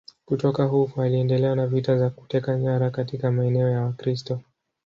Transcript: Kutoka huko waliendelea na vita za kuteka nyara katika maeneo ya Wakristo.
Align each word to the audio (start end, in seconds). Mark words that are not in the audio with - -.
Kutoka 0.25 0.63
huko 0.65 0.99
waliendelea 1.01 1.55
na 1.55 1.67
vita 1.67 1.97
za 1.97 2.09
kuteka 2.09 2.57
nyara 2.59 2.89
katika 2.89 3.31
maeneo 3.31 3.69
ya 3.69 3.81
Wakristo. 3.81 4.41